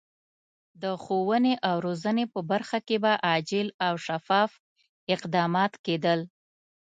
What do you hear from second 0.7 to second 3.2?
د ښوونې او روزنې په برخه کې به